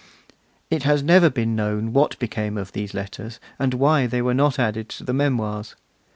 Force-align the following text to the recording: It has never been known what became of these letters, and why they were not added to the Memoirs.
It 0.71 0.81
has 0.81 1.03
never 1.03 1.29
been 1.29 1.55
known 1.55 1.93
what 1.93 2.17
became 2.17 2.57
of 2.57 2.71
these 2.71 2.95
letters, 2.95 3.39
and 3.59 3.75
why 3.75 4.07
they 4.07 4.23
were 4.23 4.33
not 4.33 4.57
added 4.57 4.89
to 4.89 5.03
the 5.03 5.13
Memoirs. 5.13 5.75